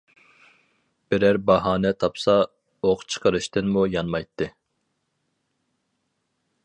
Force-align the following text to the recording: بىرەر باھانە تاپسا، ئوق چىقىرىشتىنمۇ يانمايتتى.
بىرەر 1.13 1.37
باھانە 1.49 1.91
تاپسا، 2.03 2.37
ئوق 2.89 3.03
چىقىرىشتىنمۇ 3.15 3.85
يانمايتتى. 3.97 4.51